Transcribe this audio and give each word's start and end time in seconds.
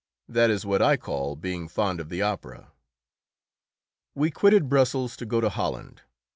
That 0.27 0.49
is 0.49 0.65
what 0.65 0.81
I 0.81 0.97
call 0.97 1.35
being 1.35 1.67
fond 1.67 1.99
of 1.99 2.09
the 2.09 2.23
opera! 2.23 2.71
We 4.15 4.31
quitted 4.31 4.67
Brussels 4.67 5.15
to 5.17 5.27
go 5.27 5.39
to 5.41 5.49
Holland. 5.49 6.01